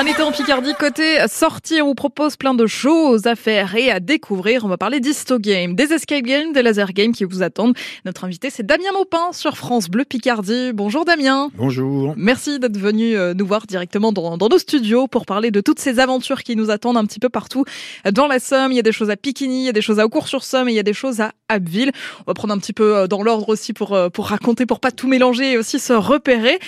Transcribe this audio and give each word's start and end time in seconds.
Un 0.00 0.06
été 0.06 0.22
en 0.22 0.30
Picardie, 0.30 0.74
côté 0.78 1.18
sortie, 1.26 1.82
on 1.82 1.86
vous 1.86 1.94
propose 1.96 2.36
plein 2.36 2.54
de 2.54 2.68
choses 2.68 3.26
à 3.26 3.34
faire 3.34 3.74
et 3.74 3.90
à 3.90 3.98
découvrir. 3.98 4.64
On 4.64 4.68
va 4.68 4.76
parler 4.76 5.00
d'Histo 5.00 5.40
Game, 5.40 5.74
des 5.74 5.92
escape 5.92 6.22
games, 6.22 6.52
des 6.52 6.62
laser 6.62 6.92
games 6.92 7.10
qui 7.10 7.24
vous 7.24 7.42
attendent. 7.42 7.76
Notre 8.04 8.22
invité, 8.22 8.48
c'est 8.48 8.64
Damien 8.64 8.92
Maupin 8.92 9.32
sur 9.32 9.56
France 9.56 9.88
Bleu 9.88 10.04
Picardie. 10.04 10.70
Bonjour 10.72 11.04
Damien. 11.04 11.50
Bonjour. 11.56 12.14
Merci 12.16 12.60
d'être 12.60 12.78
venu 12.78 13.16
euh, 13.16 13.34
nous 13.34 13.44
voir 13.44 13.66
directement 13.66 14.12
dans, 14.12 14.36
dans, 14.36 14.48
nos 14.48 14.58
studios 14.58 15.08
pour 15.08 15.26
parler 15.26 15.50
de 15.50 15.60
toutes 15.60 15.80
ces 15.80 15.98
aventures 15.98 16.44
qui 16.44 16.54
nous 16.54 16.70
attendent 16.70 16.96
un 16.96 17.04
petit 17.04 17.18
peu 17.18 17.28
partout 17.28 17.64
dans 18.08 18.28
la 18.28 18.38
Somme. 18.38 18.70
Il 18.70 18.76
y 18.76 18.78
a 18.78 18.82
des 18.82 18.92
choses 18.92 19.10
à 19.10 19.16
Piquigny, 19.16 19.62
il 19.62 19.66
y 19.66 19.68
a 19.68 19.72
des 19.72 19.82
choses 19.82 19.98
à 19.98 20.06
Aucourt-sur-Somme 20.06 20.68
et 20.68 20.72
il 20.74 20.76
y 20.76 20.78
a 20.78 20.84
des 20.84 20.92
choses 20.92 21.20
à 21.20 21.32
Abbeville. 21.48 21.90
On 22.20 22.30
va 22.30 22.34
prendre 22.34 22.54
un 22.54 22.58
petit 22.58 22.72
peu 22.72 22.98
euh, 22.98 23.06
dans 23.08 23.24
l'ordre 23.24 23.48
aussi 23.48 23.72
pour, 23.72 23.94
euh, 23.94 24.10
pour 24.10 24.26
raconter, 24.26 24.64
pour 24.64 24.78
pas 24.78 24.92
tout 24.92 25.08
mélanger 25.08 25.54
et 25.54 25.58
aussi 25.58 25.80
se 25.80 25.92
repérer. 25.92 26.60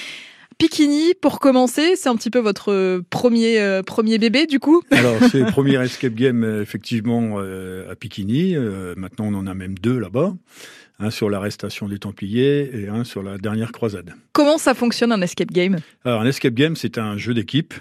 Piquini, 0.60 1.14
pour 1.14 1.40
commencer, 1.40 1.96
c'est 1.96 2.10
un 2.10 2.16
petit 2.16 2.28
peu 2.28 2.38
votre 2.38 2.70
euh, 2.70 3.00
premier 3.08 3.58
euh, 3.58 3.82
premier 3.82 4.18
bébé 4.18 4.44
du 4.44 4.60
coup 4.60 4.82
Alors 4.90 5.16
c'est 5.30 5.38
le 5.38 5.46
premier 5.50 5.82
escape 5.82 6.12
game 6.12 6.44
euh, 6.44 6.60
effectivement 6.60 7.38
à 7.38 7.94
Piquini. 7.94 8.56
maintenant 8.94 9.28
on 9.28 9.34
en 9.36 9.46
a 9.46 9.54
même 9.54 9.78
deux 9.78 9.98
là-bas. 9.98 10.34
Un 10.98 11.10
sur 11.10 11.30
l'arrestation 11.30 11.88
des 11.88 11.98
Templiers 11.98 12.70
et 12.74 12.88
un 12.88 13.04
sur 13.04 13.22
la 13.22 13.38
dernière 13.38 13.72
croisade. 13.72 14.12
Comment 14.34 14.58
ça 14.58 14.74
fonctionne 14.74 15.12
un 15.12 15.22
escape 15.22 15.50
game? 15.50 15.78
Alors 16.04 16.20
un 16.20 16.26
escape 16.26 16.52
game 16.52 16.76
c'est 16.76 16.98
un 16.98 17.16
jeu 17.16 17.32
d'équipe 17.32 17.72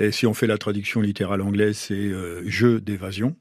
et 0.00 0.12
si 0.12 0.26
on 0.26 0.32
fait 0.32 0.46
la 0.46 0.56
traduction 0.56 1.02
littérale 1.02 1.42
anglaise, 1.42 1.76
c'est 1.76 1.94
euh, 1.94 2.42
jeu 2.48 2.80
d'évasion. 2.80 3.36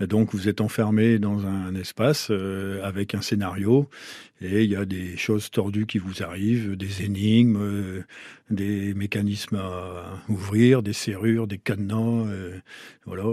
Donc 0.00 0.32
vous 0.32 0.48
êtes 0.48 0.60
enfermé 0.60 1.18
dans 1.18 1.44
un 1.44 1.74
espace 1.74 2.28
euh, 2.30 2.80
avec 2.84 3.16
un 3.16 3.20
scénario 3.20 3.90
et 4.40 4.62
il 4.62 4.70
y 4.70 4.76
a 4.76 4.84
des 4.84 5.16
choses 5.16 5.50
tordues 5.50 5.86
qui 5.86 5.98
vous 5.98 6.22
arrivent, 6.22 6.76
des 6.76 7.02
énigmes, 7.02 7.58
euh, 7.60 8.02
des 8.48 8.94
mécanismes 8.94 9.56
à 9.56 10.22
ouvrir, 10.28 10.84
des 10.84 10.92
serrures, 10.92 11.48
des 11.48 11.58
cadenas, 11.58 12.26
voilà. 13.04 13.24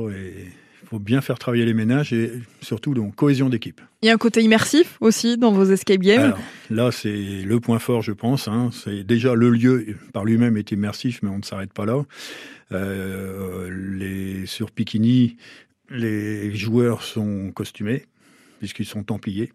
Faut 0.86 1.00
bien 1.00 1.22
faire 1.22 1.40
travailler 1.40 1.66
les 1.66 1.74
ménages 1.74 2.14
et 2.14 2.32
surtout 2.62 2.94
donc 2.94 3.16
cohésion 3.16 3.50
d'équipe. 3.50 3.82
Il 4.02 4.08
y 4.08 4.10
a 4.10 4.14
un 4.14 4.18
côté 4.18 4.42
immersif 4.42 4.98
aussi 5.02 5.38
dans 5.38 5.52
vos 5.52 5.66
escape 5.66 6.00
games. 6.00 6.22
Alors, 6.22 6.40
là, 6.70 6.92
c'est 6.92 7.42
le 7.42 7.60
point 7.60 7.80
fort, 7.80 8.02
je 8.02 8.12
pense. 8.12 8.48
Hein. 8.48 8.70
C'est 8.72 9.04
déjà 9.04 9.34
le 9.34 9.50
lieu 9.50 9.98
par 10.14 10.26
lui-même 10.26 10.58
est 10.58 10.72
immersif, 10.72 11.20
mais 11.24 11.30
on 11.30 11.40
ne 11.40 11.44
s'arrête 11.44 11.74
pas 11.74 11.86
là. 11.86 12.04
Euh, 12.72 13.70
les 13.72 14.46
sur 14.46 14.72
Pikini, 14.72 15.38
les 15.90 16.56
joueurs 16.56 17.04
sont 17.04 17.52
costumés 17.52 18.06
puisqu'ils 18.60 18.86
sont 18.86 19.04
templiers. 19.04 19.52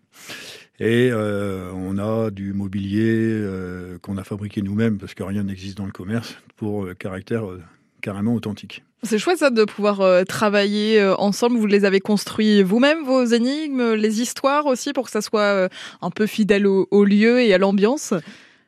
Et 0.78 1.10
euh, 1.12 1.70
on 1.72 1.98
a 1.98 2.30
du 2.30 2.52
mobilier 2.52 3.14
euh, 3.16 3.98
qu'on 3.98 4.16
a 4.16 4.24
fabriqué 4.24 4.62
nous-mêmes 4.62 4.98
parce 4.98 5.14
que 5.14 5.22
rien 5.22 5.42
n'existe 5.42 5.76
dans 5.76 5.86
le 5.86 5.92
commerce 5.92 6.36
pour 6.56 6.88
caractère 6.96 7.44
carrément 8.00 8.34
authentique. 8.34 8.82
C'est 9.02 9.18
chouette 9.18 9.38
ça 9.38 9.48
de 9.48 9.64
pouvoir 9.64 10.02
euh, 10.02 10.24
travailler 10.24 11.00
euh, 11.00 11.16
ensemble. 11.16 11.56
Vous 11.56 11.66
les 11.66 11.86
avez 11.86 12.00
construits 12.00 12.62
vous-même, 12.62 13.02
vos 13.04 13.24
énigmes, 13.24 13.94
les 13.94 14.20
histoires 14.20 14.66
aussi, 14.66 14.92
pour 14.92 15.06
que 15.06 15.10
ça 15.10 15.22
soit 15.22 15.40
euh, 15.40 15.68
un 16.02 16.10
peu 16.10 16.26
fidèle 16.26 16.66
au, 16.66 17.04
lieu 17.04 17.40
et 17.40 17.54
à 17.54 17.58
l'ambiance? 17.58 18.12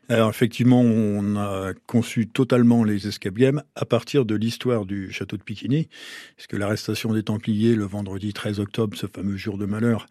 Alors 0.09 0.31
effectivement, 0.31 0.81
on 0.81 1.37
a 1.37 1.73
conçu 1.87 2.27
totalement 2.27 2.83
les 2.83 3.07
escape 3.07 3.35
games 3.35 3.63
à 3.77 3.85
partir 3.85 4.25
de 4.25 4.35
l'histoire 4.35 4.87
du 4.87 5.13
château 5.13 5.37
de 5.37 5.43
Piquigny, 5.43 5.89
puisque 6.37 6.55
l'arrestation 6.55 7.13
des 7.13 7.23
Templiers 7.23 7.75
le 7.75 7.85
vendredi 7.85 8.33
13 8.33 8.59
octobre, 8.59 8.97
ce 8.97 9.07
fameux 9.07 9.37
jour 9.37 9.59
de 9.59 9.65
malheur, 9.65 10.07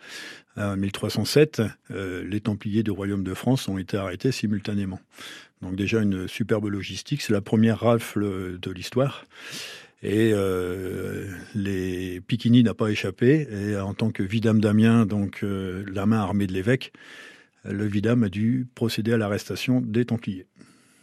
1307, 0.58 1.62
les 1.90 2.42
Templiers 2.42 2.84
du 2.84 2.92
Royaume 2.92 3.24
de 3.24 3.34
France 3.34 3.68
ont 3.68 3.78
été 3.78 3.98
arrêtés 3.98 4.32
simultanément. 4.32 5.00
Donc 5.62 5.76
déjà 5.76 6.02
une 6.02 6.28
superbe 6.28 6.68
logistique, 6.68 7.22
c'est 7.22 7.34
la 7.34 7.42
première 7.42 7.82
rafle 7.82 8.58
de 8.60 8.72
l'histoire. 8.72 9.26
Et 10.04 10.32
euh, 10.34 11.28
les 11.54 12.22
Piquini 12.22 12.64
n'a 12.64 12.74
pas 12.74 12.90
échappé. 12.90 13.48
Et 13.52 13.78
en 13.78 13.94
tant 13.94 14.10
que 14.10 14.24
vidame 14.24 14.60
d'Amiens, 14.60 15.06
donc 15.06 15.42
euh, 15.44 15.84
la 15.94 16.06
main 16.06 16.20
armée 16.20 16.48
de 16.48 16.54
l'évêque, 16.54 16.92
le 17.64 17.86
vidame 17.86 18.24
a 18.24 18.30
dû 18.30 18.68
procéder 18.74 19.14
à 19.14 19.18
l'arrestation 19.18 19.82
des 19.82 20.06
Templiers. 20.06 20.48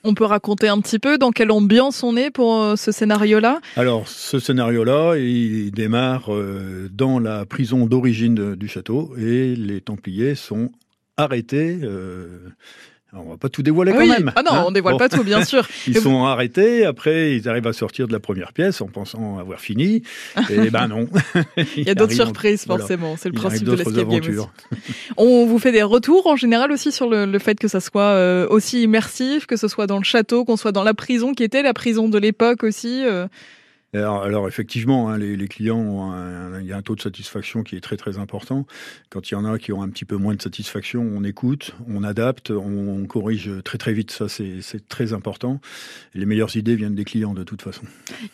On 0.04 0.14
peut 0.14 0.24
raconter 0.24 0.68
un 0.68 0.80
petit 0.80 0.98
peu 0.98 1.18
dans 1.18 1.30
quelle 1.30 1.50
ambiance 1.50 2.02
on 2.02 2.16
est 2.16 2.30
pour 2.30 2.60
euh, 2.60 2.76
ce 2.76 2.90
scénario-là? 2.90 3.60
Alors, 3.76 4.08
ce 4.08 4.40
scénario-là, 4.40 5.16
il 5.16 5.70
démarre 5.70 6.30
dans 6.90 7.18
la 7.20 7.46
prison 7.46 7.86
d'origine 7.86 8.56
du 8.56 8.68
château 8.68 9.14
et 9.16 9.54
les 9.54 9.80
Templiers 9.80 10.34
sont 10.34 10.70
arrêtés 11.16 11.80
on 13.14 13.30
va 13.30 13.36
pas 13.38 13.48
tout 13.48 13.62
dévoiler 13.62 13.92
quand 13.92 14.06
même. 14.06 14.32
Ah 14.36 14.42
non, 14.42 14.52
hein. 14.52 14.64
on 14.66 14.70
dévoile 14.70 14.98
pas 14.98 15.08
tout, 15.08 15.24
bien 15.24 15.42
sûr. 15.42 15.66
ils 15.86 15.96
sont 15.96 16.24
arrêtés. 16.24 16.84
Après, 16.84 17.34
ils 17.34 17.48
arrivent 17.48 17.66
à 17.66 17.72
sortir 17.72 18.06
de 18.06 18.12
la 18.12 18.20
première 18.20 18.52
pièce 18.52 18.82
en 18.82 18.86
pensant 18.86 19.38
avoir 19.38 19.60
fini. 19.60 20.02
Et 20.50 20.68
ben 20.68 20.88
non. 20.88 21.08
il 21.76 21.84
y 21.84 21.90
a 21.90 21.94
d'autres 21.94 22.12
surprises, 22.12 22.66
forcément. 22.66 23.16
C'est 23.16 23.30
le 23.30 23.34
principe 23.34 23.64
de 23.64 23.72
l'escape 23.72 24.08
game 24.08 24.20
aussi. 24.20 24.92
On 25.16 25.46
vous 25.46 25.58
fait 25.58 25.72
des 25.72 25.82
retours 25.82 26.26
en 26.26 26.36
général 26.36 26.70
aussi 26.70 26.92
sur 26.92 27.08
le, 27.08 27.38
fait 27.38 27.58
que 27.58 27.68
ça 27.68 27.80
soit 27.80 28.02
euh, 28.02 28.46
aussi 28.50 28.82
immersif, 28.82 29.46
que 29.46 29.56
ce 29.56 29.68
soit 29.68 29.86
dans 29.86 29.98
le 29.98 30.04
château, 30.04 30.44
qu'on 30.44 30.56
soit 30.56 30.72
dans 30.72 30.84
la 30.84 30.94
prison 30.94 31.32
qui 31.32 31.44
était 31.44 31.62
la 31.62 31.72
prison 31.72 32.08
de 32.08 32.18
l'époque 32.18 32.62
aussi. 32.62 33.04
Euh. 33.04 33.26
Alors, 33.94 34.46
effectivement, 34.48 35.08
hein, 35.08 35.16
les, 35.16 35.48
clients, 35.48 35.78
ont 35.78 36.12
un, 36.12 36.60
il 36.60 36.66
y 36.66 36.72
a 36.72 36.76
un 36.76 36.82
taux 36.82 36.94
de 36.94 37.00
satisfaction 37.00 37.62
qui 37.62 37.74
est 37.74 37.80
très 37.80 37.96
très 37.96 38.18
important. 38.18 38.66
Quand 39.08 39.30
il 39.30 39.34
y 39.34 39.36
en 39.36 39.46
a 39.46 39.58
qui 39.58 39.72
ont 39.72 39.82
un 39.82 39.88
petit 39.88 40.04
peu 40.04 40.16
moins 40.16 40.34
de 40.34 40.42
satisfaction, 40.42 41.10
on 41.14 41.24
écoute, 41.24 41.74
on 41.88 42.04
adapte, 42.04 42.50
on, 42.50 43.06
corrige 43.06 43.50
très 43.64 43.78
très 43.78 43.94
vite. 43.94 44.10
Ça, 44.10 44.28
c'est 44.28 44.88
très 44.88 45.14
important. 45.14 45.60
les 46.14 46.26
meilleures 46.26 46.54
idées 46.56 46.76
viennent 46.76 46.94
des 46.94 47.04
clients 47.04 47.32
de 47.32 47.44
toute 47.44 47.62
façon. 47.62 47.82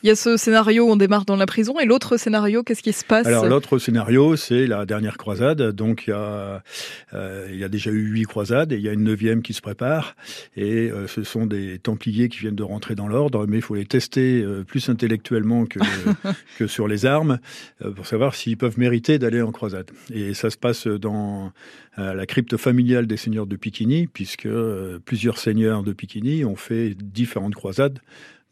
Il 0.02 0.08
y 0.08 0.10
a 0.10 0.16
ce 0.16 0.36
scénario 0.36 0.88
où 0.88 0.90
on 0.90 0.96
démarre 0.96 1.24
dans 1.24 1.36
la 1.36 1.46
prison 1.46 1.78
et 1.78 1.84
l'autre 1.84 2.16
scénario, 2.16 2.64
qu'est-ce 2.64 2.82
qui 2.82 2.92
se 2.92 3.04
passe? 3.04 3.26
Alors 3.26 3.46
l'autre 3.46 3.78
scénario, 3.78 4.34
c'est 4.34 4.66
la 4.66 4.86
dernière 4.86 5.16
croisade. 5.16 5.62
Donc 5.70 6.04
il 6.08 6.10
y 6.10 6.12
a, 6.14 6.64
euh, 7.12 7.48
il 7.52 7.58
y 7.58 7.64
a 7.64 7.68
déjà 7.68 7.92
eu 7.92 8.08
huit 8.08 8.24
croisades 8.24 8.72
et 8.72 8.76
il 8.76 8.82
y 8.82 8.88
a 8.88 8.92
une 8.92 9.04
neuvième 9.04 9.42
qui 9.42 9.52
se 9.52 9.60
prépare. 9.60 10.16
Et 10.56 10.90
euh, 10.90 11.06
ce 11.06 11.22
sont 11.22 11.46
des 11.46 11.78
Templiers 11.78 12.28
qui 12.28 12.38
viennent 12.40 12.56
de 12.56 12.64
rentrer 12.64 12.96
dans 12.96 13.06
l'ordre, 13.06 13.46
mais 13.46 13.58
il 13.58 13.62
faut 13.62 13.76
les 13.76 13.86
tester 13.86 14.42
euh, 14.42 14.64
plus 14.64 14.88
intellectuellement 14.88 15.43
que, 15.66 15.78
que 16.58 16.66
sur 16.66 16.88
les 16.88 17.06
armes, 17.06 17.38
euh, 17.82 17.90
pour 17.90 18.06
savoir 18.06 18.34
s'ils 18.34 18.56
peuvent 18.56 18.78
mériter 18.78 19.18
d'aller 19.18 19.42
en 19.42 19.52
croisade. 19.52 19.90
Et 20.12 20.34
ça 20.34 20.50
se 20.50 20.56
passe 20.56 20.86
dans 20.86 21.52
euh, 21.98 22.14
la 22.14 22.26
crypte 22.26 22.56
familiale 22.56 23.06
des 23.06 23.16
seigneurs 23.16 23.46
de 23.46 23.56
Piquigny, 23.56 24.06
puisque 24.06 24.46
euh, 24.46 24.98
plusieurs 25.04 25.38
seigneurs 25.38 25.82
de 25.82 25.92
Piquigny 25.92 26.44
ont 26.44 26.56
fait 26.56 26.94
différentes 26.94 27.54
croisades 27.54 28.00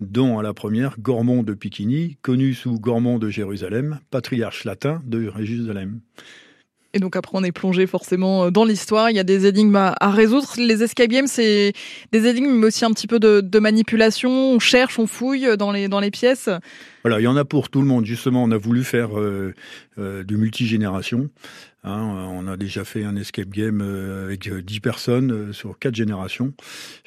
dont 0.01 0.39
à 0.39 0.43
la 0.43 0.53
première 0.53 0.99
Gormont 0.99 1.43
de 1.43 1.55
Piquigny, 1.55 2.19
connu 2.23 2.55
sous 2.55 2.79
Gormont 2.81 3.19
de 3.19 3.29
Jérusalem, 3.29 4.01
patriarche 4.11 4.65
latin 4.65 5.01
de 5.05 5.33
Jérusalem. 5.39 6.01
Et 6.95 6.99
donc 6.99 7.17
après, 7.17 7.33
on 7.39 7.45
est 7.45 7.53
plongé 7.53 7.87
forcément 7.87 8.45
euh, 8.45 8.51
dans 8.51 8.65
l'histoire. 8.65 9.11
Il 9.11 9.17
y 9.17 9.21
a 9.21 9.25
des 9.25 9.47
énigmes 9.47 9.77
à, 9.77 10.11
résoudre. 10.11 10.55
Les 10.59 10.83
escape 10.83 11.09
games, 11.09 11.27
c'est 11.27 11.73
des 12.13 12.27
énigmes, 12.27 12.53
mais 12.53 12.67
aussi 12.67 12.85
un 12.85 12.91
petit 12.91 13.07
peu 13.07 13.19
de, 13.19 13.59
manipulation. 13.59 14.31
On 14.31 14.59
cherche, 14.59 14.99
on 14.99 15.07
fouille 15.07 15.57
dans 15.57 15.73
les, 15.73 15.89
dans 15.89 16.01
les 16.01 16.11
pièces. 16.11 16.49
Voilà, 17.03 17.21
il 17.21 17.25
y 17.25 17.27
en 17.27 17.37
a 17.37 17.45
pour 17.45 17.69
tout 17.69 17.81
le 17.81 17.87
monde. 17.87 18.07
Justement, 18.07 18.45
on 18.45 18.51
a 18.51 18.59
voulu 18.59 18.85
faire 18.85 19.19
euh, 19.19 19.55
euh, 19.99 20.23
du 20.23 20.37
multigénération. 20.37 21.29
Hein, 21.85 22.29
on 22.31 22.47
a 22.47 22.57
déjà 22.57 22.85
fait 22.85 23.03
un 23.03 23.17
escape 23.17 23.49
game 23.49 23.81
euh, 23.83 24.27
avec 24.27 24.49
10 24.49 24.79
personnes 24.79 25.53
sur 25.53 25.77
quatre 25.81 25.97
générations. 25.97 26.55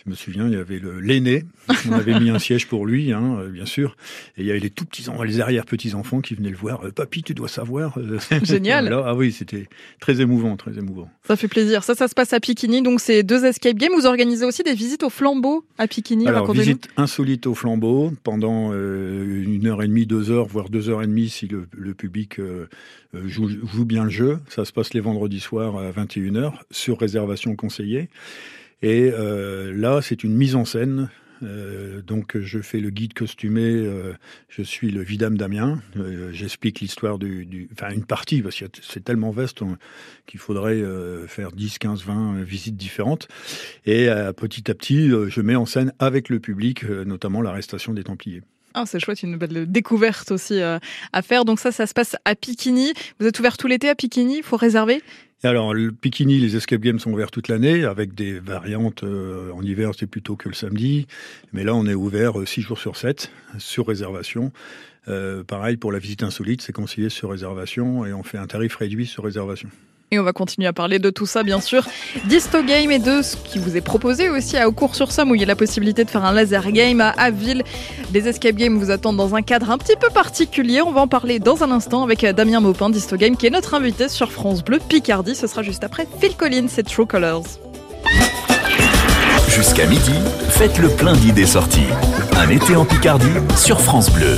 Je 0.03 0.09
me 0.09 0.15
souviens, 0.15 0.47
il 0.47 0.53
y 0.53 0.57
avait 0.57 0.81
l'aîné, 1.01 1.45
on 1.89 1.93
avait 1.93 2.19
mis 2.19 2.29
un 2.29 2.39
siège 2.39 2.67
pour 2.67 2.85
lui, 2.85 3.13
hein, 3.13 3.45
bien 3.49 3.65
sûr, 3.65 3.95
et 4.37 4.41
il 4.41 4.47
y 4.47 4.51
avait 4.51 4.59
les 4.59 4.69
tout 4.69 4.83
petits, 4.83 5.05
les 5.25 5.39
arrière 5.39 5.63
petits 5.63 5.95
enfants 5.95 6.19
qui 6.19 6.35
venaient 6.35 6.49
le 6.49 6.57
voir. 6.57 6.81
Papy, 6.93 7.23
tu 7.23 7.33
dois 7.33 7.47
savoir. 7.47 7.97
Génial. 8.43 8.91
ah 8.91 9.15
oui, 9.15 9.31
c'était 9.31 9.69
très 10.01 10.19
émouvant, 10.19 10.57
très 10.57 10.77
émouvant. 10.77 11.09
Ça 11.25 11.37
fait 11.37 11.47
plaisir. 11.47 11.85
Ça, 11.85 11.95
ça 11.95 12.09
se 12.09 12.13
passe 12.13 12.33
à 12.33 12.41
Piquigny, 12.41 12.81
donc 12.81 12.99
c'est 12.99 13.23
deux 13.23 13.45
escape 13.45 13.77
games. 13.77 13.93
Vous 13.95 14.07
organisez 14.07 14.43
aussi 14.43 14.61
des 14.63 14.73
visites 14.73 15.03
au 15.03 15.09
flambeau 15.09 15.65
à 15.77 15.87
Piquigny. 15.87 16.27
Alors 16.27 16.51
visite 16.51 16.89
insolite 16.97 17.47
au 17.47 17.55
flambeau 17.55 18.11
pendant 18.23 18.73
une 18.73 19.67
heure 19.67 19.81
et 19.81 19.84
demie, 19.87 20.05
deux 20.05 20.31
heures, 20.31 20.47
voire 20.47 20.69
deux 20.69 20.89
heures 20.89 21.01
et 21.01 21.07
demie 21.07 21.29
si 21.29 21.47
le, 21.47 21.93
public 21.93 22.39
euh, 22.39 22.67
euh, 23.13 23.27
joue, 23.27 23.85
bien 23.85 24.03
le 24.03 24.09
jeu. 24.09 24.39
Ça 24.47 24.65
se 24.65 24.71
passe 24.71 24.93
les 24.93 24.99
vendredis 24.99 25.39
soirs 25.39 25.77
à 25.77 25.91
21h 25.91 26.53
sur 26.71 26.99
réservation 26.99 27.55
conseillée. 27.55 28.09
Et 28.81 29.11
euh, 29.13 29.73
là, 29.75 30.01
c'est 30.01 30.23
une 30.23 30.35
mise 30.35 30.55
en 30.55 30.65
scène 30.65 31.09
donc 32.07 32.39
je 32.39 32.59
fais 32.59 32.79
le 32.79 32.89
guide 32.89 33.13
costumé, 33.13 33.85
je 34.47 34.61
suis 34.63 34.89
le 34.89 35.01
vidame 35.01 35.37
Damien, 35.37 35.79
j'explique 36.31 36.79
l'histoire 36.79 37.19
du, 37.19 37.69
enfin 37.73 37.91
une 37.91 38.05
partie 38.05 38.41
parce 38.41 38.57
que 38.57 38.65
c'est 38.81 39.03
tellement 39.03 39.29
vaste 39.29 39.59
qu'il 40.25 40.39
faudrait 40.39 40.81
faire 41.27 41.51
10, 41.51 41.77
15, 41.77 42.03
20 42.03 42.41
visites 42.41 42.77
différentes. 42.77 43.27
Et 43.85 44.07
petit 44.37 44.71
à 44.71 44.73
petit, 44.73 45.09
je 45.09 45.41
mets 45.41 45.57
en 45.57 45.65
scène 45.65 45.93
avec 45.99 46.29
le 46.29 46.39
public, 46.39 46.83
notamment 46.85 47.41
l'arrestation 47.41 47.93
des 47.93 48.05
Templiers. 48.05 48.41
Ah, 48.77 48.83
c'est 48.85 48.99
chouette, 48.99 49.23
une 49.23 49.37
belle 49.37 49.71
découverte 49.71 50.31
aussi 50.31 50.59
euh, 50.59 50.79
à 51.13 51.21
faire. 51.21 51.45
Donc 51.45 51.61
ça, 51.61 51.71
ça 51.71 51.87
se 51.87 51.93
passe 51.93 52.17
à 52.25 52.35
Piquigny. 52.35 52.91
Vous 53.21 53.25
êtes 53.25 53.39
ouvert 53.39 53.55
tout 53.55 53.67
l'été 53.67 53.87
à 53.87 53.95
Piquigny 53.95 54.39
Il 54.39 54.43
faut 54.43 54.57
réserver? 54.57 55.01
Alors, 55.43 55.73
Pikini, 56.01 56.39
les 56.39 56.57
escape 56.57 56.81
games 56.81 56.99
sont 56.99 57.13
ouverts 57.13 57.31
toute 57.31 57.47
l'année, 57.47 57.85
avec 57.85 58.15
des 58.15 58.37
variantes. 58.37 59.03
Euh, 59.03 59.51
en 59.53 59.61
hiver, 59.61 59.91
c'est 59.97 60.07
plutôt 60.07 60.35
que 60.35 60.49
le 60.49 60.55
samedi. 60.55 61.07
Mais 61.53 61.63
là, 61.63 61.73
on 61.73 61.85
est 61.85 61.93
ouvert 61.93 62.33
6 62.45 62.61
jours 62.61 62.77
sur 62.77 62.97
7, 62.97 63.31
sur 63.59 63.87
réservation. 63.87 64.51
Euh, 65.07 65.45
pareil, 65.45 65.77
pour 65.77 65.93
la 65.93 65.99
visite 65.99 66.23
insolite, 66.23 66.61
c'est 66.61 66.73
conseillé 66.73 67.07
sur 67.07 67.29
réservation 67.29 68.05
et 68.05 68.11
on 68.11 68.23
fait 68.23 68.37
un 68.37 68.47
tarif 68.47 68.75
réduit 68.75 69.05
sur 69.05 69.23
réservation. 69.23 69.69
On 70.19 70.23
va 70.23 70.33
continuer 70.33 70.67
à 70.67 70.73
parler 70.73 70.99
de 70.99 71.09
tout 71.09 71.25
ça, 71.25 71.43
bien 71.43 71.61
sûr. 71.61 71.85
Disto 72.25 72.63
Game 72.63 72.91
et 72.91 72.99
de 72.99 73.21
ce 73.21 73.35
qui 73.35 73.59
vous 73.59 73.77
est 73.77 73.81
proposé 73.81 74.29
aussi 74.29 74.57
à 74.57 74.67
Aucours 74.67 74.95
sur 74.95 75.11
Somme, 75.11 75.31
où 75.31 75.35
il 75.35 75.41
y 75.41 75.43
a 75.43 75.47
la 75.47 75.55
possibilité 75.55 76.03
de 76.03 76.09
faire 76.09 76.25
un 76.25 76.33
laser 76.33 76.71
game 76.71 77.01
à 77.01 77.09
Aville. 77.09 77.63
Les 78.13 78.27
escape 78.27 78.55
games 78.55 78.77
vous 78.77 78.91
attendent 78.91 79.17
dans 79.17 79.35
un 79.35 79.41
cadre 79.41 79.71
un 79.71 79.77
petit 79.77 79.95
peu 79.99 80.09
particulier. 80.09 80.81
On 80.81 80.91
va 80.91 81.01
en 81.01 81.07
parler 81.07 81.39
dans 81.39 81.63
un 81.63 81.71
instant 81.71 82.03
avec 82.03 82.25
Damien 82.25 82.59
Maupin 82.59 82.89
d'Histo 82.89 83.17
Game, 83.17 83.37
qui 83.37 83.47
est 83.47 83.51
notre 83.51 83.73
invité 83.73 84.09
sur 84.09 84.31
France 84.31 84.63
Bleu 84.63 84.79
Picardie. 84.79 85.35
Ce 85.35 85.47
sera 85.47 85.63
juste 85.63 85.83
après 85.83 86.07
Phil 86.19 86.35
Collins 86.35 86.67
et 86.77 86.83
True 86.83 87.05
Colors. 87.05 87.45
Jusqu'à 89.49 89.85
midi, 89.85 90.13
faites 90.49 90.77
le 90.79 90.89
plein 90.89 91.13
d'idées 91.13 91.45
sorties. 91.45 91.87
Un 92.35 92.49
été 92.49 92.75
en 92.75 92.85
Picardie 92.85 93.27
sur 93.55 93.79
France 93.79 94.11
Bleu. 94.11 94.37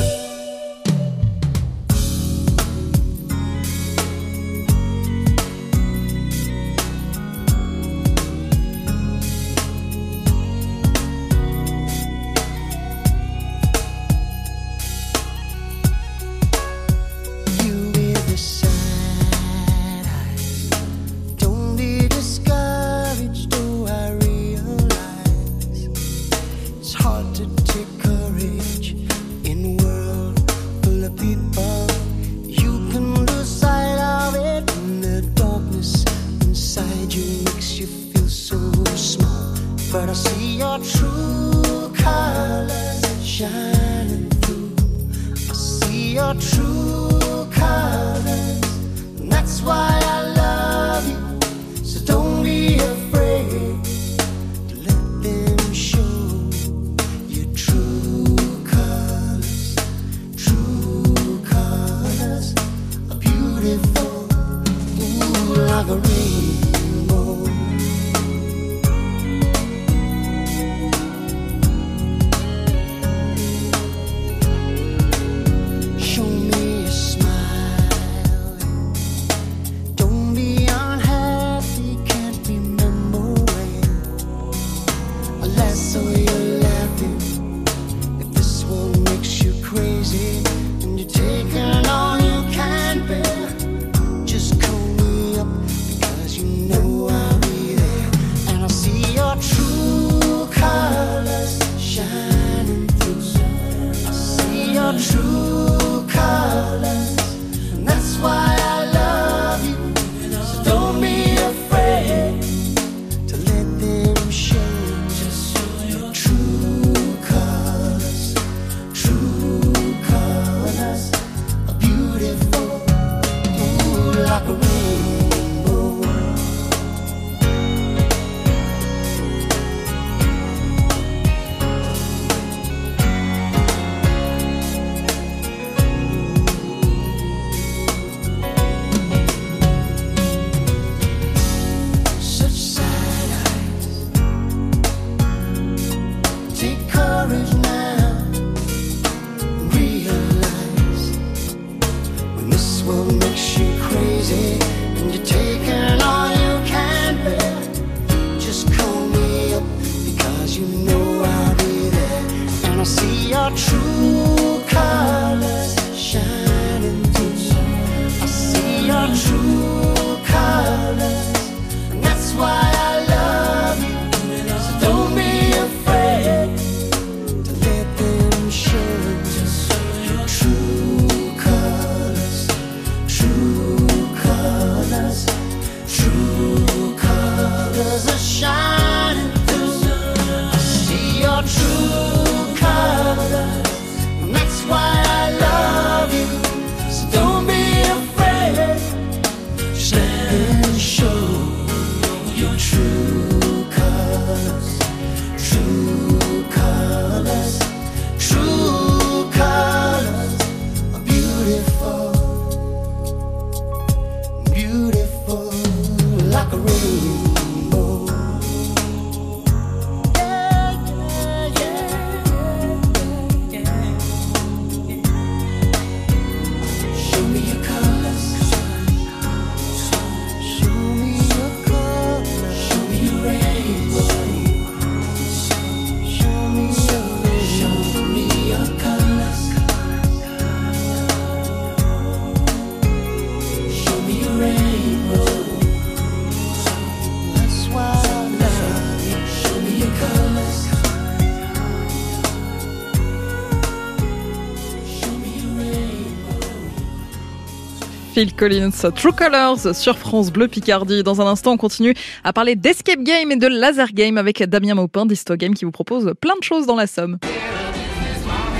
Phil 258.17 258.33
Collins, 258.33 258.71
True 258.95 259.11
Colors 259.11 259.75
sur 259.75 259.95
France 259.95 260.31
Bleu 260.31 260.47
Picardie. 260.47 261.03
Dans 261.03 261.21
un 261.21 261.27
instant, 261.27 261.51
on 261.51 261.57
continue 261.57 261.93
à 262.23 262.33
parler 262.33 262.55
d'escape 262.55 263.01
game 263.01 263.31
et 263.31 263.35
de 263.35 263.45
laser 263.45 263.93
game 263.93 264.17
avec 264.17 264.41
Damien 264.41 264.73
Maupin 264.73 265.05
d'Histo 265.05 265.35
Game 265.35 265.53
qui 265.53 265.65
vous 265.65 265.71
propose 265.71 266.15
plein 266.19 266.33
de 266.39 266.43
choses 266.43 266.65
dans 266.65 266.75
la 266.75 266.87
Somme. 266.87 267.19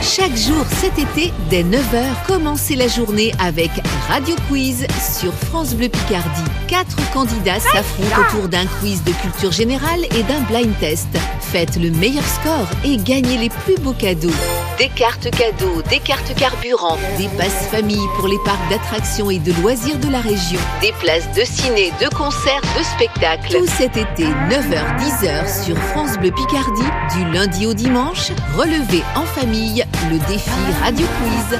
Chaque 0.04 0.36
jour 0.36 0.64
cet 0.80 1.00
été, 1.00 1.34
dès 1.50 1.64
9h, 1.64 2.28
commencez 2.28 2.76
la 2.76 2.88
journée 2.88 3.32
avec 3.40 3.72
Radio 4.08 4.36
Quiz 4.48 4.86
sur 5.20 5.34
France 5.34 5.74
Bleu 5.74 5.90
Picardie. 5.90 6.52
Quatre 6.68 6.96
candidats 7.12 7.60
s'affrontent 7.60 8.28
autour 8.30 8.50
d'un 8.50 8.68
quiz 8.80 9.04
de 9.06 9.12
culture 9.24 9.52
générale 9.52 10.02
et 10.16 10.22
d'un 10.22 10.42
blind 10.42 10.78
test. 10.80 11.10
Faites 11.42 11.78
le 11.82 11.90
meilleur 11.90 12.26
score 12.26 12.70
et 12.86 12.98
gagnez 12.98 13.40
les 13.40 13.50
plus 13.50 13.78
beaux 13.82 13.94
cadeaux. 13.94 14.30
Des 14.78 14.90
cartes 14.90 15.32
cadeaux, 15.32 15.82
des 15.90 16.00
cartes 16.00 16.36
carburant, 16.36 16.98
des 17.18 17.28
passes 17.30 17.68
famille 17.72 18.06
pour 18.16 18.28
les 18.28 18.38
parcs 18.46 18.70
d'attractions 18.70 19.32
et 19.32 19.40
de 19.40 19.52
loisirs 19.60 19.98
de 19.98 20.08
la 20.08 20.22
région, 20.22 20.60
des 20.82 20.92
places 21.00 21.28
de 21.34 21.44
ciné, 21.44 21.92
de 22.00 22.08
concerts, 22.16 22.62
de 22.78 22.84
spectacles. 22.84 23.58
Tout 23.58 23.66
cet 23.66 23.98
été, 23.98 24.26
9h-10h 24.26 25.66
sur 25.66 25.76
France 25.78 26.20
Bleu 26.20 26.30
Picardie, 26.30 27.18
du 27.18 27.34
lundi 27.34 27.66
au 27.66 27.74
dimanche, 27.74 28.30
relevez 28.56 29.02
en 29.16 29.24
famille 29.24 29.84
le 30.12 30.20
défi 30.28 30.52
Radio 30.84 31.08
Quiz. 31.08 31.60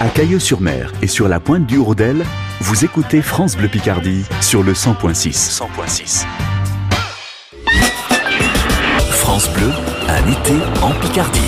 À 0.00 0.08
Cailleux-sur-Mer 0.10 0.92
et 1.00 1.06
sur 1.06 1.26
la 1.28 1.40
pointe 1.40 1.64
du 1.64 1.78
Hourdel, 1.78 2.22
vous 2.60 2.84
écoutez 2.84 3.22
France 3.22 3.56
Bleu 3.56 3.68
Picardie 3.68 4.26
sur 4.42 4.62
le 4.62 4.74
100.6. 4.74 5.32
100.6. 5.32 6.26
Bleu, 9.46 9.70
un 10.08 10.32
été 10.32 10.54
en 10.82 10.90
Picardie. 11.00 11.38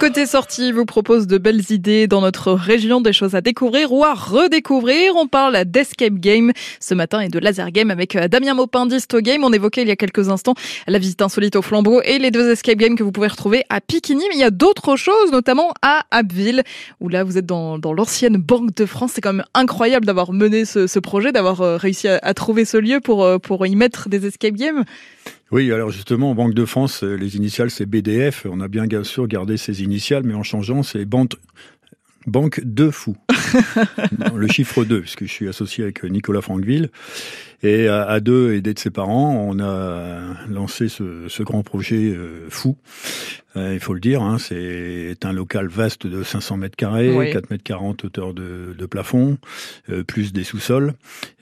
Côté 0.00 0.24
sortie 0.24 0.72
vous 0.72 0.86
propose 0.86 1.26
de 1.26 1.36
belles 1.36 1.70
idées 1.70 2.06
dans 2.06 2.22
notre 2.22 2.52
région, 2.52 3.02
des 3.02 3.12
choses 3.12 3.34
à 3.34 3.42
découvrir 3.42 3.92
ou 3.92 4.04
à 4.04 4.14
redécouvrir. 4.14 5.12
On 5.16 5.26
parle 5.26 5.66
d'escape 5.66 6.14
game 6.14 6.52
ce 6.80 6.94
matin 6.94 7.20
et 7.20 7.28
de 7.28 7.38
laser 7.38 7.72
game 7.72 7.90
avec 7.90 8.16
euh, 8.16 8.26
Damien 8.26 8.54
Maupin 8.54 8.86
d'Isto 8.86 9.20
Game. 9.20 9.44
On 9.44 9.52
évoquait 9.52 9.82
il 9.82 9.88
y 9.88 9.90
a 9.90 9.96
quelques 9.96 10.30
instants 10.30 10.54
la 10.86 10.98
visite 10.98 11.20
insolite 11.20 11.56
au 11.56 11.62
flambeau 11.62 12.00
et 12.00 12.18
les 12.18 12.30
deux 12.30 12.50
escape 12.50 12.78
games 12.78 12.96
que 12.96 13.02
vous 13.02 13.12
pouvez 13.12 13.28
retrouver 13.28 13.64
à 13.68 13.82
Piquigny. 13.82 14.24
Mais 14.30 14.36
il 14.36 14.40
y 14.40 14.44
a 14.44 14.50
d'autres 14.50 14.96
choses, 14.96 15.30
notamment 15.30 15.74
à 15.82 16.06
Abbeville, 16.10 16.62
où 17.00 17.10
là 17.10 17.22
vous 17.22 17.36
êtes 17.36 17.46
dans, 17.46 17.76
l'ancienne 17.92 18.38
Banque 18.38 18.74
de 18.74 18.86
France. 18.86 19.12
C'est 19.14 19.20
quand 19.20 19.34
même 19.34 19.46
incroyable 19.52 20.06
d'avoir 20.06 20.32
mené 20.32 20.64
ce, 20.64 20.98
projet, 21.00 21.32
d'avoir 21.32 21.60
euh, 21.60 21.76
réussi 21.76 22.08
à, 22.08 22.18
à, 22.22 22.32
trouver 22.32 22.64
ce 22.64 22.78
lieu 22.78 23.00
pour, 23.00 23.24
euh, 23.24 23.38
pour 23.38 23.66
y 23.66 23.76
mettre 23.76 24.08
des 24.08 24.24
escape 24.24 24.54
games. 24.54 24.84
Oui, 25.50 25.72
alors 25.72 25.90
justement, 25.90 26.34
Banque 26.34 26.54
de 26.54 26.66
France, 26.66 27.02
les 27.02 27.36
initiales, 27.36 27.70
c'est 27.70 27.86
BDF. 27.86 28.46
On 28.50 28.60
a 28.60 28.68
bien 28.68 28.86
sûr 29.02 29.26
gardé 29.26 29.56
ces 29.56 29.82
initiales, 29.82 30.22
mais 30.24 30.34
en 30.34 30.42
changeant, 30.42 30.82
c'est 30.82 31.06
Banque 31.06 31.36
Banque 32.26 32.60
de 32.62 32.90
Fou. 32.90 33.16
le 34.34 34.48
chiffre 34.48 34.84
2, 34.84 35.00
puisque 35.00 35.24
je 35.24 35.32
suis 35.32 35.48
associé 35.48 35.84
avec 35.84 36.04
Nicolas 36.04 36.42
Franqueville. 36.42 36.90
Et 37.62 37.88
à, 37.88 38.20
deux, 38.20 38.54
aidé 38.54 38.72
de 38.72 38.78
ses 38.78 38.90
parents, 38.90 39.34
on 39.34 39.58
a 39.58 40.46
lancé 40.48 40.88
ce, 40.88 41.26
ce 41.28 41.42
grand 41.42 41.62
projet 41.62 42.14
euh, 42.14 42.46
fou. 42.50 42.76
Euh, 43.58 43.74
il 43.74 43.80
faut 43.80 43.94
le 43.94 44.00
dire, 44.00 44.22
hein, 44.22 44.38
c'est 44.38 45.16
un 45.24 45.32
local 45.32 45.68
vaste 45.68 46.06
de 46.06 46.22
500 46.22 46.58
mètres 46.58 46.76
carrés, 46.76 47.10
oui. 47.14 47.30
4 47.32 47.50
mètres 47.50 47.64
40 47.64 48.04
hauteur 48.04 48.34
de, 48.34 48.74
de 48.76 48.86
plafond, 48.86 49.38
euh, 49.90 50.04
plus 50.04 50.32
des 50.32 50.44
sous-sols. 50.44 50.94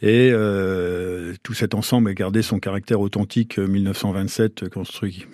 Et 0.02 0.30
euh, 0.32 1.34
tout 1.42 1.54
cet 1.54 1.74
ensemble 1.74 2.10
a 2.10 2.14
gardé 2.14 2.42
son 2.42 2.58
caractère 2.58 3.00
authentique 3.00 3.58
1927, 3.58 4.68
construit, 4.68 5.26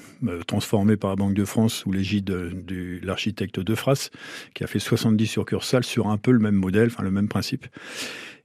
transformé 0.46 0.96
par 0.96 1.10
la 1.10 1.16
Banque 1.16 1.34
de 1.34 1.44
France 1.44 1.74
sous 1.74 1.92
l'égide 1.92 2.24
de 2.24 2.98
l'architecte 3.02 3.60
De 3.60 3.74
Fras, 3.74 4.10
qui 4.54 4.64
a 4.64 4.66
fait 4.66 4.78
70 4.78 5.26
succursales 5.26 5.84
sur 5.84 6.08
un 6.08 6.16
peu 6.16 6.30
le 6.30 6.38
même 6.38 6.54
modèle, 6.54 6.88
enfin 6.88 7.02
le 7.02 7.10
même 7.10 7.28
principe. 7.28 7.66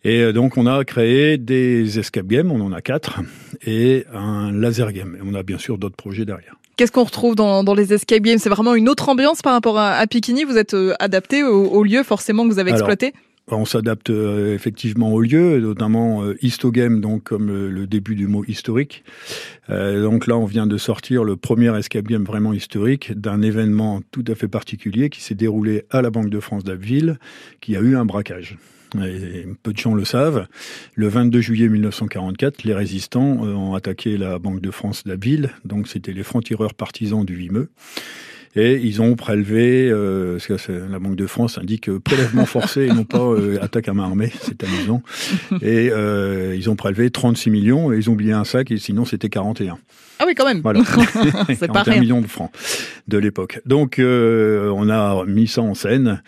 Et 0.04 0.32
donc, 0.32 0.58
on 0.58 0.68
a 0.68 0.84
créé 0.86 1.38
des 1.38 2.00
escape 2.00 2.28
games, 2.28 2.52
on 2.52 2.62
en 2.62 2.72
a 2.72 2.82
quatre, 2.82 3.20
et 3.66 4.06
un 4.14 4.52
laser 4.52 4.94
game. 4.94 5.18
Et 5.20 5.24
on 5.26 5.34
a 5.34 5.44
bien 5.44 5.58
sûr 5.58 5.78
d'autres 5.78 5.96
projets 5.96 6.26
derrière. 6.26 6.56
Qu'est-ce 6.78 6.92
qu'on 6.92 7.04
retrouve 7.04 7.36
dans, 7.36 7.64
dans, 7.64 7.74
les 7.74 7.94
escape 7.94 8.22
games? 8.22 8.38
C'est 8.38 8.50
vraiment 8.50 8.76
une 8.76 8.88
autre 8.88 9.10
ambiance 9.10 9.42
par 9.42 9.54
rapport 9.54 9.80
à, 9.80 9.94
à 9.94 10.06
Piquigny 10.06 10.44
Vous 10.44 10.58
êtes 10.58 10.76
euh, 10.76 10.94
adapté 11.00 11.44
au, 11.44 11.66
au, 11.66 11.84
lieu 11.84 12.04
forcément 12.04 12.48
que 12.48 12.54
vous 12.54 12.60
avez 12.60 12.72
exploité? 12.72 13.14
on 13.56 13.66
s'adapte 13.66 14.10
euh, 14.10 14.54
effectivement 14.54 15.14
au 15.14 15.22
lieu, 15.22 15.60
notamment 15.60 16.24
euh, 16.24 16.36
histogame, 16.42 17.00
donc 17.00 17.24
comme 17.24 17.48
le, 17.48 17.70
le, 17.70 17.88
début 17.88 18.16
du 18.16 18.28
mot 18.28 18.44
historique. 18.46 19.04
Euh, 19.70 20.04
donc 20.04 20.28
là, 20.28 20.38
on 20.38 20.46
vient 20.46 20.68
de 20.68 20.78
sortir 20.78 21.24
le 21.24 21.38
premier 21.38 21.76
escape 21.78 22.06
game 22.08 22.26
vraiment 22.26 22.54
historique 22.54 23.18
d'un 23.18 23.42
événement 23.42 24.02
tout 24.12 24.26
à 24.28 24.36
fait 24.36 24.50
particulier 24.50 25.10
qui 25.10 25.22
s'est 25.22 25.36
déroulé 25.36 25.86
à 25.92 26.02
la 26.02 26.10
Banque 26.10 26.30
de 26.30 26.40
France 26.40 26.64
d'Abbeville, 26.64 27.20
qui 27.62 27.76
a 27.76 27.80
eu 27.80 27.96
un 27.96 28.06
braquage. 28.06 28.58
Et 28.96 29.46
peu 29.64 29.74
de 29.74 29.78
gens 29.78 29.94
le 29.94 30.06
savent. 30.06 30.48
Le 30.96 31.08
22 31.08 31.42
juillet 31.42 31.68
1944, 31.68 32.64
les 32.64 32.74
résistants 32.74 33.42
ont 33.42 33.76
attaqué 33.76 34.18
la 34.18 34.40
Banque 34.40 34.62
de 34.62 34.72
France 34.72 35.04
d'Abbeville. 35.04 35.52
Donc 35.66 35.88
c'était 35.88 36.14
les 36.14 36.24
francs-tireurs 36.24 36.74
partisans 36.74 37.26
du 37.26 37.36
Vimeux. 37.36 37.70
Et 38.56 38.76
ils 38.76 39.02
ont 39.02 39.16
prélevé, 39.16 39.90
euh, 39.90 40.38
parce 40.38 40.64
que 40.64 40.72
la 40.72 41.00
Banque 41.00 41.16
de 41.16 41.28
France 41.28 41.58
indique 41.58 41.90
euh, 41.90 42.00
prélèvement 42.00 42.46
forcé 42.46 42.86
et 42.86 42.94
non 42.94 43.04
pas 43.04 43.20
euh, 43.20 43.60
attaque 43.62 43.88
à 43.88 43.94
main 43.94 44.04
armée, 44.06 44.32
c'est 44.42 44.64
amusant. 44.64 45.04
Et 45.62 45.90
euh, 45.92 46.56
ils 46.56 46.70
ont 46.70 46.76
prélevé 46.76 47.10
36 47.12 47.50
millions 47.50 47.92
et 47.92 47.98
ils 47.98 48.10
ont 48.10 48.14
oublié 48.14 48.34
un 48.34 48.46
sac 48.46 48.72
et 48.72 48.78
sinon 48.78 49.06
c'était 49.06 49.30
41. 49.30 49.78
Ah 50.20 50.24
oui, 50.26 50.34
quand 50.36 50.46
même. 50.46 50.62
Voilà. 50.62 50.82
41 51.60 52.00
millions 52.00 52.22
de 52.22 52.28
francs 52.28 52.52
de 53.08 53.18
l'époque. 53.18 53.62
Donc 53.66 54.00
euh, 54.00 54.72
on 54.76 54.90
a 54.90 55.26
mis 55.26 55.48
ça 55.48 55.62
en 55.62 55.74
scène. 55.74 56.22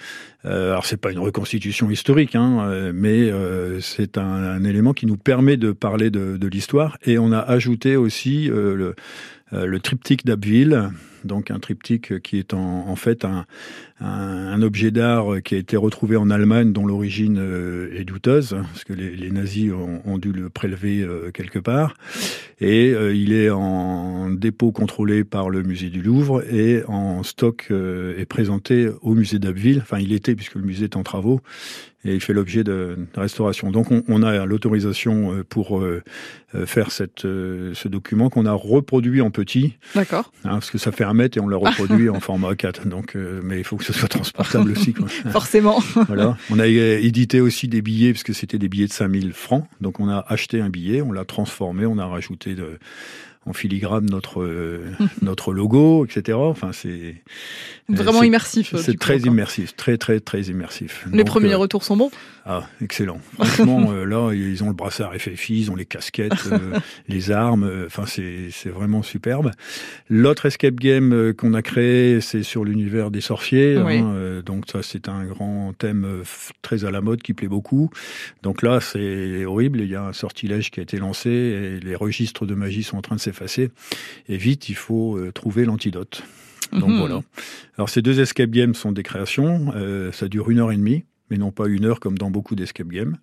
Euh, 0.45 0.71
alors 0.71 0.85
c'est 0.85 0.97
pas 0.97 1.11
une 1.11 1.19
reconstitution 1.19 1.89
historique, 1.89 2.35
hein, 2.35 2.91
mais 2.93 3.29
euh, 3.29 3.81
c'est 3.81 4.17
un, 4.17 4.21
un, 4.21 4.63
élément 4.63 4.93
qui 4.93 5.05
nous 5.05 5.17
permet 5.17 5.57
de 5.57 5.71
parler 5.71 6.11
de, 6.11 6.37
de 6.37 6.47
l'histoire. 6.47 6.97
Et 7.05 7.17
on 7.17 7.31
a 7.31 7.39
ajouté 7.39 7.97
aussi 7.97 8.47
le, 8.47 8.95
le 9.51 9.79
triptyque 9.79 10.25
d'Abbeville, 10.25 10.91
donc 11.23 11.51
un 11.51 11.59
triptyque 11.59 12.21
qui 12.21 12.37
est 12.37 12.53
en, 12.53 12.95
fait 12.95 13.25
un, 13.25 14.61
objet 14.61 14.91
d'art 14.91 15.41
qui 15.43 15.55
a 15.55 15.57
été 15.57 15.77
retrouvé 15.77 16.15
en 16.17 16.29
Allemagne 16.29 16.73
dont 16.73 16.85
l'origine 16.85 17.37
euh, 17.39 17.93
est 17.95 18.03
douteuse, 18.03 18.49
parce 18.49 18.83
que 18.83 18.93
les, 18.93 19.31
nazis 19.31 19.71
ont, 19.71 20.01
ont, 20.05 20.17
dû 20.17 20.31
le 20.31 20.49
prélever 20.49 21.01
euh, 21.01 21.31
quelque 21.31 21.59
part. 21.59 21.95
Et 22.59 22.91
euh, 22.93 23.13
il 23.13 23.33
est 23.33 23.49
en 23.49 24.29
dépôt 24.29 24.71
contrôlé 24.71 25.23
par 25.23 25.49
le 25.49 25.63
musée 25.63 25.89
du 25.89 26.01
Louvre 26.01 26.43
et 26.51 26.83
en 26.87 27.23
stock 27.23 27.71
est 27.71 28.25
présenté 28.25 28.89
au 29.01 29.13
musée 29.13 29.39
d'Abbeville. 29.39 29.79
Enfin, 29.81 29.99
il 29.99 30.13
était 30.13 30.35
puisque 30.35 30.55
le 30.55 30.63
musée 30.63 30.85
est 30.85 30.95
en 30.95 31.03
travaux 31.03 31.41
et 32.05 32.13
il 32.13 32.21
fait 32.21 32.33
l'objet 32.33 32.63
de, 32.63 32.97
de, 33.13 33.19
restauration. 33.19 33.71
Donc 33.71 33.91
on, 33.91 34.03
on 34.07 34.23
a 34.23 34.45
l'autorisation 34.45 35.33
euh, 35.33 35.43
pour 35.43 35.79
euh, 36.55 36.65
faire 36.65 36.89
cette, 36.89 37.25
euh, 37.25 37.75
ce 37.75 37.87
document 37.87 38.31
qu'on 38.31 38.47
a 38.47 38.53
reproduit 38.53 39.21
en 39.21 39.29
petit. 39.29 39.75
D'accord. 39.93 40.31
Hein, 40.43 40.53
parce 40.53 40.71
que 40.71 40.79
ça 40.79 40.91
fait 40.91 41.03
un 41.03 41.13
mètre 41.13 41.37
et 41.37 41.41
on 41.41 41.47
l'a 41.47 41.57
reproduit 41.69 42.09
en 42.09 42.19
format 42.19 42.53
A4. 42.53 42.87
Donc, 42.87 43.15
euh, 43.15 43.39
mais 43.43 43.59
il 43.59 43.63
faut 43.63 43.77
que 43.77 43.83
ce 43.83 43.93
soit 43.93 44.07
transportable 44.07 44.71
aussi. 44.71 44.93
Quoi. 44.93 45.07
Forcément. 45.31 45.79
voilà. 46.07 46.37
On 46.49 46.57
a 46.57 46.65
édité 46.65 47.39
aussi 47.39 47.67
des 47.67 47.83
billets 47.83 48.13
parce 48.13 48.23
que 48.23 48.33
c'était 48.33 48.57
des 48.57 48.67
billets 48.67 48.87
de 48.87 48.93
5000 48.93 49.33
francs. 49.33 49.67
Donc 49.79 49.99
on 49.99 50.09
a 50.09 50.25
acheté 50.27 50.59
un 50.59 50.69
billet, 50.69 51.03
on 51.03 51.11
l'a 51.11 51.23
transformé, 51.23 51.85
on 51.85 51.99
a 51.99 52.05
rajouté 52.07 52.55
de 52.55 52.79
en 53.45 53.53
filigrane 53.53 54.05
notre 54.05 54.41
euh, 54.41 54.91
notre 55.21 55.53
logo, 55.53 56.05
etc. 56.05 56.37
Enfin, 56.37 56.71
c'est 56.73 57.15
vraiment 57.87 58.23
immersif. 58.23 58.75
C'est 58.77 58.99
très 58.99 59.19
coup, 59.19 59.27
immersif, 59.27 59.75
très 59.75 59.97
très 59.97 60.19
très 60.19 60.43
immersif. 60.43 61.05
Les 61.11 61.19
Donc, 61.19 61.27
premiers 61.27 61.53
euh, 61.53 61.57
retours 61.57 61.83
sont 61.83 61.97
bons. 61.97 62.11
Ah, 62.45 62.67
excellent. 62.81 63.19
Franchement, 63.35 63.91
euh, 63.91 64.05
là, 64.05 64.33
ils 64.33 64.63
ont 64.63 64.67
le 64.67 64.73
brassard 64.73 65.13
FFI, 65.15 65.61
ils 65.61 65.71
ont 65.71 65.75
les 65.75 65.85
casquettes, 65.85 66.49
les 67.07 67.31
armes. 67.31 67.69
Enfin, 67.85 68.05
c'est 68.05 68.49
c'est 68.51 68.69
vraiment 68.69 69.03
superbe. 69.03 69.51
L'autre 70.09 70.45
escape 70.45 70.75
game 70.75 71.33
qu'on 71.33 71.53
a 71.53 71.61
créé, 71.61 72.21
c'est 72.21 72.43
sur 72.43 72.65
l'univers 72.65 73.09
des 73.09 73.21
sorciers. 73.21 73.77
Oui. 73.77 73.99
Hein, 73.99 74.41
donc 74.45 74.65
ça, 74.69 74.83
c'est 74.83 75.07
un 75.07 75.25
grand 75.25 75.73
thème 75.77 76.23
très 76.61 76.85
à 76.85 76.91
la 76.91 77.01
mode 77.01 77.21
qui 77.21 77.33
plaît 77.33 77.47
beaucoup. 77.47 77.89
Donc 78.43 78.63
là, 78.63 78.79
c'est 78.81 79.45
horrible. 79.45 79.79
Il 79.81 79.89
y 79.89 79.95
a 79.95 80.03
un 80.03 80.13
sortilège 80.13 80.71
qui 80.71 80.79
a 80.79 80.83
été 80.83 80.97
lancé 80.97 81.29
et 81.29 81.79
les 81.79 81.95
registres 81.95 82.45
de 82.45 82.53
magie 82.53 82.83
sont 82.83 82.97
en 82.97 83.01
train 83.01 83.15
de 83.15 83.21
s'effacer. 83.31 83.71
Et 84.27 84.37
vite, 84.37 84.69
il 84.69 84.75
faut 84.75 85.17
euh, 85.17 85.31
trouver 85.31 85.65
l'antidote. 85.65 86.23
Donc 86.71 86.89
mmh. 86.89 86.97
voilà. 86.97 87.21
Alors 87.77 87.89
ces 87.89 88.01
deux 88.01 88.19
escape 88.19 88.51
games 88.51 88.75
sont 88.75 88.91
des 88.91 89.03
créations. 89.03 89.73
Euh, 89.75 90.11
ça 90.11 90.27
dure 90.27 90.49
une 90.49 90.59
heure 90.59 90.71
et 90.71 90.77
demie, 90.77 91.05
mais 91.29 91.37
non 91.37 91.51
pas 91.51 91.67
une 91.67 91.85
heure 91.85 91.99
comme 91.99 92.17
dans 92.17 92.29
beaucoup 92.29 92.55
d'escape 92.55 92.87
games. 92.87 93.17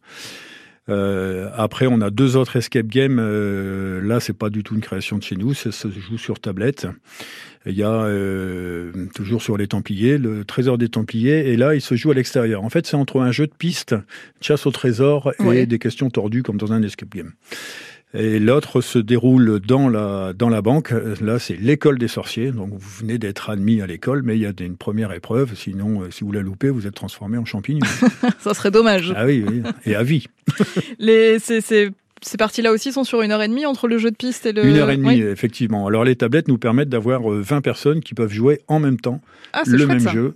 Euh, 0.89 1.51
après, 1.57 1.89
on 1.89 2.01
a 2.01 2.11
deux 2.11 2.37
autres 2.37 2.57
escape 2.57 2.87
games. 2.87 3.19
Euh, 3.21 4.01
là, 4.03 4.21
c'est 4.21 4.33
pas 4.33 4.51
du 4.51 4.63
tout 4.63 4.77
une 4.77 4.81
création 4.81 5.19
de 5.19 5.23
chez 5.25 5.35
nous. 5.35 5.53
Ça 5.53 5.73
se 5.73 5.89
joue 5.89 6.17
sur 6.17 6.39
tablette. 6.39 6.87
Il 7.69 7.75
y 7.75 7.83
a 7.83 8.09
toujours 9.13 9.43
sur 9.43 9.57
les 9.57 9.67
Templiers, 9.67 10.19
le 10.19 10.45
Trésor 10.45 10.79
des 10.79 10.89
Templiers, 10.89 11.49
et 11.49 11.57
là, 11.57 11.75
il 11.75 11.81
se 11.81 11.97
joue 11.97 12.13
à 12.13 12.15
l'extérieur. 12.15 12.63
En 12.63 12.71
fait, 12.71 12.87
c'est 12.87 12.95
entre 12.95 13.21
un 13.21 13.33
jeu 13.33 13.49
de 13.49 13.53
piste, 13.53 13.97
chasse 14.41 14.67
au 14.67 14.71
trésor, 14.71 15.33
et 15.53 15.67
des 15.67 15.81
questions 15.81 16.09
tordues 16.09 16.45
comme 16.45 16.59
dans 16.59 16.73
un 16.73 16.81
escape 16.85 17.13
game. 17.13 17.33
Et 18.15 18.39
l'autre 18.39 18.81
se 18.81 18.99
déroule 18.99 19.61
dans 19.61 19.89
la, 19.89 20.33
dans 20.33 20.49
la 20.49 20.63
banque. 20.63 20.93
Là, 21.21 21.39
c'est 21.39 21.57
l'école 21.57 21.99
des 21.99 22.09
sorciers. 22.09 22.51
Donc, 22.51 22.71
vous 22.73 22.99
venez 23.01 23.19
d'être 23.19 23.51
admis 23.51 23.83
à 23.83 23.87
l'école, 23.87 24.23
mais 24.23 24.37
il 24.37 24.43
y 24.43 24.47
a 24.47 24.53
une 24.61 24.77
première 24.77 25.13
épreuve. 25.13 25.55
Sinon, 25.55 26.03
euh, 26.03 26.11
si 26.11 26.25
vous 26.25 26.33
la 26.33 26.41
loupez, 26.41 26.71
vous 26.71 26.87
êtes 26.87 26.95
transformé 26.95 27.37
en 27.37 27.45
champignon. 27.45 27.87
Ça 28.39 28.55
serait 28.55 28.71
dommage. 28.71 29.13
Ah 29.17 29.27
oui, 29.27 29.45
oui. 29.47 29.63
Et 29.85 29.95
à 29.95 30.03
vie. 30.03 30.27
Les, 30.99 31.39
c'est, 31.39 31.61
c'est 31.61 31.91
ces 32.23 32.39
parties-là 32.39 32.73
aussi 32.73 32.93
sont 32.93 33.05
sur 33.05 33.21
une 33.23 33.31
heure 33.31 33.43
et 33.43 33.49
demie 33.49 33.67
entre 33.67 33.89
le 33.89 33.99
jeu 33.99 34.11
de 34.11 34.17
piste 34.17 34.47
et 34.47 34.53
le. 34.53 34.65
Une 34.65 34.77
heure 34.77 34.91
et 34.91 34.97
demie, 34.97 35.23
oui. 35.23 35.23
effectivement. 35.23 35.87
Alors 35.87 36.03
les 36.03 36.17
tablettes 36.17 36.49
nous 36.49 36.59
permettent 36.59 36.89
d'avoir 36.89 37.23
20 37.29 37.61
personnes 37.61 38.01
qui 38.01 38.15
peuvent 38.15 38.33
jouer 38.33 38.63
en 38.69 38.81
même 38.81 38.99
temps 38.99 39.21
ah, 39.53 39.63
le 39.67 39.77
chouette, 39.77 39.89
même 39.89 40.01
ça. 40.01 40.13
jeu. 40.13 40.35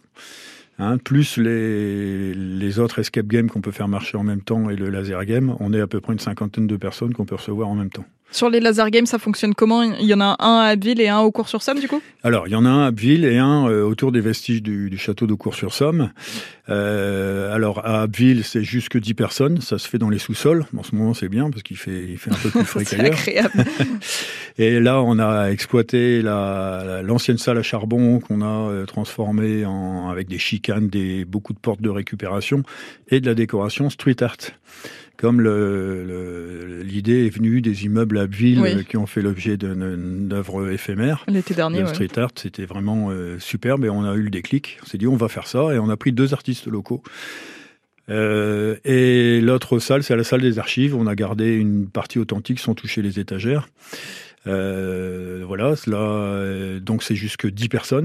Hein, 0.80 0.96
plus 0.98 1.36
les, 1.36 2.32
les 2.34 2.78
autres 2.78 2.98
escape 3.00 3.26
games 3.26 3.50
qu'on 3.50 3.60
peut 3.60 3.70
faire 3.70 3.88
marcher 3.88 4.16
en 4.16 4.22
même 4.22 4.40
temps 4.40 4.70
et 4.70 4.76
le 4.76 4.88
laser 4.88 5.24
game, 5.26 5.54
on 5.60 5.72
est 5.74 5.80
à 5.80 5.86
peu 5.86 6.00
près 6.00 6.14
une 6.14 6.18
cinquantaine 6.18 6.66
de 6.66 6.76
personnes 6.76 7.12
qu'on 7.12 7.26
peut 7.26 7.34
recevoir 7.34 7.68
en 7.68 7.74
même 7.74 7.90
temps. 7.90 8.06
Sur 8.32 8.48
les 8.48 8.60
laser 8.60 8.90
games, 8.90 9.06
ça 9.06 9.18
fonctionne 9.18 9.54
comment? 9.54 9.82
Il 9.82 10.06
y 10.06 10.14
en 10.14 10.20
a 10.20 10.36
un 10.38 10.60
à 10.60 10.64
Abbeville 10.70 11.00
et 11.00 11.08
un 11.08 11.18
au 11.18 11.32
Cours-sur-Somme, 11.32 11.80
du 11.80 11.88
coup? 11.88 12.00
Alors, 12.22 12.46
il 12.46 12.52
y 12.52 12.54
en 12.54 12.64
a 12.64 12.68
un 12.68 12.84
à 12.84 12.86
Abbeville 12.86 13.24
et 13.24 13.38
un 13.38 13.68
euh, 13.68 13.82
autour 13.82 14.12
des 14.12 14.20
vestiges 14.20 14.62
du, 14.62 14.88
du 14.88 14.98
château 14.98 15.26
de 15.26 15.34
Cours-sur-Somme. 15.34 16.10
Euh, 16.68 17.52
alors, 17.54 17.84
à 17.84 18.02
Abbeville, 18.02 18.44
c'est 18.44 18.62
jusque 18.62 18.98
10 18.98 19.14
personnes. 19.14 19.60
Ça 19.60 19.78
se 19.78 19.88
fait 19.88 19.98
dans 19.98 20.10
les 20.10 20.18
sous-sols. 20.20 20.64
En 20.76 20.82
ce 20.84 20.94
moment, 20.94 21.12
c'est 21.14 21.28
bien 21.28 21.50
parce 21.50 21.62
qu'il 21.64 21.76
fait, 21.76 22.04
il 22.08 22.18
fait 22.18 22.30
un 22.30 22.36
peu 22.36 22.50
plus 22.50 22.64
frais 22.64 22.84
C'est 22.84 22.96
qu'ailleurs. 22.96 23.18
agréable. 23.18 23.64
Et 24.58 24.78
là, 24.78 25.00
on 25.02 25.18
a 25.18 25.48
exploité 25.50 26.22
la- 26.22 26.82
la- 26.86 27.02
l'ancienne 27.02 27.38
salle 27.38 27.58
à 27.58 27.62
charbon 27.62 28.20
qu'on 28.20 28.42
a 28.42 28.70
euh, 28.70 28.86
transformée 28.86 29.64
en, 29.64 30.08
avec 30.08 30.28
des 30.28 30.38
chicanes, 30.38 30.88
des, 30.88 31.24
beaucoup 31.24 31.52
de 31.52 31.58
portes 31.58 31.80
de 31.82 31.90
récupération 31.90 32.62
et 33.08 33.20
de 33.20 33.26
la 33.26 33.34
décoration 33.34 33.90
street 33.90 34.22
art. 34.22 34.36
Comme 35.20 35.42
l'idée 36.82 37.26
est 37.26 37.28
venue 37.28 37.60
des 37.60 37.84
immeubles 37.84 38.16
à 38.18 38.24
Oui. 38.24 38.56
euh, 38.58 38.82
qui 38.82 38.96
ont 38.96 39.04
fait 39.06 39.20
l'objet 39.20 39.58
d'une 39.58 40.30
œuvre 40.32 40.70
éphémère. 40.70 41.24
L'été 41.28 41.52
dernier, 41.52 41.80
Le 41.80 41.84
ouais. 41.88 41.90
street 41.94 42.18
art, 42.18 42.30
c'était 42.36 42.64
vraiment 42.64 43.08
euh, 43.10 43.38
superbe 43.38 43.84
et 43.84 43.90
on 43.90 44.02
a 44.04 44.14
eu 44.14 44.22
le 44.22 44.30
déclic. 44.30 44.78
On 44.82 44.86
s'est 44.86 44.96
dit, 44.96 45.06
on 45.06 45.16
va 45.16 45.28
faire 45.28 45.46
ça 45.46 45.74
et 45.74 45.78
on 45.78 45.90
a 45.90 45.96
pris 45.98 46.12
deux 46.12 46.32
artistes 46.32 46.66
locaux. 46.68 47.02
Euh, 48.08 48.76
et 48.84 49.42
l'autre 49.42 49.78
salle, 49.78 50.02
c'est 50.02 50.16
la 50.16 50.24
salle 50.24 50.40
des 50.40 50.58
archives. 50.58 50.96
On 50.96 51.06
a 51.06 51.14
gardé 51.14 51.54
une 51.54 51.86
partie 51.86 52.18
authentique 52.18 52.58
sans 52.58 52.74
toucher 52.74 53.02
les 53.02 53.20
étagères. 53.20 53.68
Euh, 54.46 55.44
voilà, 55.46 55.76
cela, 55.76 56.80
donc 56.80 57.02
c'est 57.02 57.14
jusque 57.14 57.46
10 57.46 57.68
personnes. 57.68 57.98